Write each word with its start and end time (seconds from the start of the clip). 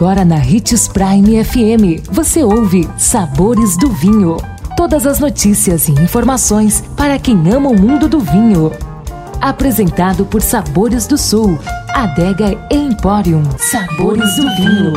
Agora 0.00 0.24
na 0.24 0.36
Ritz 0.36 0.88
Prime 0.88 1.44
FM, 1.44 2.08
você 2.10 2.42
ouve 2.42 2.88
Sabores 2.96 3.76
do 3.76 3.90
Vinho. 3.90 4.38
Todas 4.74 5.06
as 5.06 5.20
notícias 5.20 5.88
e 5.88 5.92
informações 5.92 6.82
para 6.96 7.18
quem 7.18 7.36
ama 7.52 7.68
o 7.68 7.78
mundo 7.78 8.08
do 8.08 8.18
vinho. 8.18 8.72
Apresentado 9.42 10.24
por 10.24 10.40
Sabores 10.40 11.06
do 11.06 11.18
Sul, 11.18 11.58
Adega 11.90 12.58
Emporium. 12.70 13.42
Sabores 13.58 14.36
do 14.36 14.56
Vinho. 14.56 14.94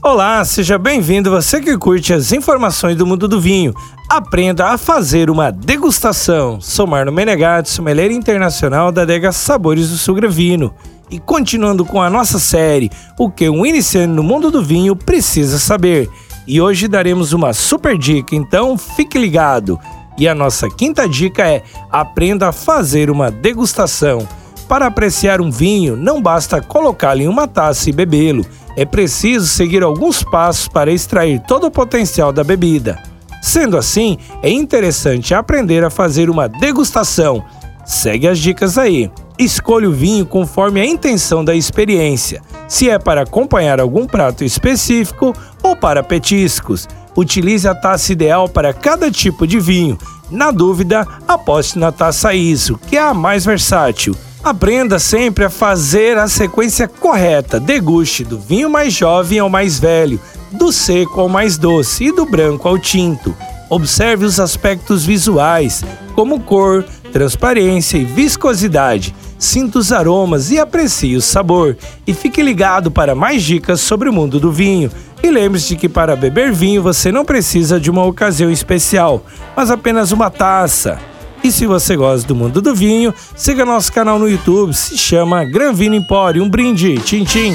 Olá, 0.00 0.44
seja 0.44 0.78
bem-vindo 0.78 1.32
você 1.32 1.60
que 1.60 1.76
curte 1.76 2.12
as 2.12 2.30
informações 2.30 2.94
do 2.96 3.04
mundo 3.04 3.26
do 3.26 3.40
vinho. 3.40 3.74
Aprenda 4.08 4.66
a 4.66 4.78
fazer 4.78 5.28
uma 5.28 5.50
degustação. 5.50 6.60
Sou 6.60 6.86
Marno 6.86 7.10
Menegatti, 7.10 7.70
sommelier 7.70 8.12
internacional 8.12 8.92
da 8.92 9.02
adega 9.02 9.32
Sabores 9.32 9.90
do 9.90 9.96
Sul 9.96 10.14
Gravino. 10.14 10.72
E 11.14 11.20
continuando 11.20 11.84
com 11.84 12.02
a 12.02 12.10
nossa 12.10 12.40
série, 12.40 12.90
o 13.16 13.30
que 13.30 13.48
um 13.48 13.64
iniciante 13.64 14.08
no 14.08 14.22
mundo 14.24 14.50
do 14.50 14.60
vinho 14.60 14.96
precisa 14.96 15.60
saber. 15.60 16.10
E 16.44 16.60
hoje 16.60 16.88
daremos 16.88 17.32
uma 17.32 17.52
super 17.52 17.96
dica, 17.96 18.34
então 18.34 18.76
fique 18.76 19.16
ligado. 19.16 19.78
E 20.18 20.26
a 20.26 20.34
nossa 20.34 20.68
quinta 20.68 21.08
dica 21.08 21.48
é: 21.48 21.62
aprenda 21.88 22.48
a 22.48 22.52
fazer 22.52 23.12
uma 23.12 23.30
degustação. 23.30 24.26
Para 24.68 24.86
apreciar 24.86 25.40
um 25.40 25.52
vinho, 25.52 25.96
não 25.96 26.20
basta 26.20 26.60
colocá-lo 26.60 27.20
em 27.20 27.28
uma 27.28 27.46
taça 27.46 27.88
e 27.88 27.92
bebê-lo. 27.92 28.44
É 28.76 28.84
preciso 28.84 29.46
seguir 29.46 29.84
alguns 29.84 30.24
passos 30.24 30.66
para 30.66 30.90
extrair 30.90 31.38
todo 31.46 31.68
o 31.68 31.70
potencial 31.70 32.32
da 32.32 32.42
bebida. 32.42 33.00
Sendo 33.40 33.76
assim, 33.76 34.18
é 34.42 34.50
interessante 34.50 35.32
aprender 35.32 35.84
a 35.84 35.90
fazer 35.90 36.28
uma 36.28 36.48
degustação. 36.48 37.44
Segue 37.84 38.26
as 38.26 38.40
dicas 38.40 38.76
aí. 38.76 39.08
Escolha 39.38 39.88
o 39.88 39.92
vinho 39.92 40.24
conforme 40.24 40.80
a 40.80 40.86
intenção 40.86 41.44
da 41.44 41.56
experiência, 41.56 42.40
se 42.68 42.88
é 42.88 43.00
para 43.00 43.22
acompanhar 43.22 43.80
algum 43.80 44.06
prato 44.06 44.44
específico 44.44 45.34
ou 45.60 45.74
para 45.74 46.04
petiscos. 46.04 46.88
Utilize 47.16 47.66
a 47.66 47.74
taça 47.74 48.12
ideal 48.12 48.48
para 48.48 48.72
cada 48.72 49.10
tipo 49.10 49.44
de 49.44 49.58
vinho. 49.58 49.98
Na 50.30 50.52
dúvida, 50.52 51.06
aposte 51.26 51.78
na 51.78 51.90
taça 51.90 52.32
ISO, 52.32 52.78
que 52.78 52.96
é 52.96 53.02
a 53.02 53.12
mais 53.12 53.44
versátil. 53.44 54.14
Aprenda 54.42 54.98
sempre 55.00 55.44
a 55.44 55.50
fazer 55.50 56.16
a 56.16 56.28
sequência 56.28 56.86
correta. 56.86 57.58
Deguste 57.58 58.24
do 58.24 58.38
vinho 58.38 58.70
mais 58.70 58.92
jovem 58.92 59.40
ao 59.40 59.48
mais 59.48 59.80
velho, 59.80 60.20
do 60.52 60.70
seco 60.70 61.20
ao 61.20 61.28
mais 61.28 61.58
doce 61.58 62.04
e 62.04 62.12
do 62.12 62.24
branco 62.24 62.68
ao 62.68 62.78
tinto. 62.78 63.34
Observe 63.68 64.24
os 64.24 64.38
aspectos 64.38 65.04
visuais, 65.04 65.82
como 66.14 66.40
cor, 66.40 66.84
transparência 67.14 67.96
e 67.96 68.04
viscosidade. 68.04 69.14
Sinta 69.38 69.78
os 69.78 69.92
aromas 69.92 70.50
e 70.50 70.58
aprecie 70.58 71.14
o 71.14 71.22
sabor. 71.22 71.76
E 72.04 72.12
fique 72.12 72.42
ligado 72.42 72.90
para 72.90 73.14
mais 73.14 73.44
dicas 73.44 73.80
sobre 73.80 74.08
o 74.08 74.12
mundo 74.12 74.40
do 74.40 74.50
vinho. 74.50 74.90
E 75.22 75.30
lembre-se 75.30 75.76
que 75.76 75.88
para 75.88 76.16
beber 76.16 76.52
vinho 76.52 76.82
você 76.82 77.12
não 77.12 77.24
precisa 77.24 77.78
de 77.78 77.88
uma 77.88 78.04
ocasião 78.04 78.50
especial, 78.50 79.24
mas 79.56 79.70
apenas 79.70 80.10
uma 80.10 80.28
taça. 80.28 80.98
E 81.44 81.52
se 81.52 81.66
você 81.66 81.94
gosta 81.94 82.26
do 82.26 82.34
mundo 82.34 82.60
do 82.60 82.74
vinho, 82.74 83.14
siga 83.36 83.64
nosso 83.64 83.92
canal 83.92 84.18
no 84.18 84.28
YouTube, 84.28 84.74
se 84.74 84.98
chama 84.98 85.44
Gran 85.44 85.72
Vino 85.72 85.94
Empório. 85.94 86.42
Um 86.42 86.50
brinde, 86.50 86.98
tchim 86.98 87.22
tchim! 87.22 87.54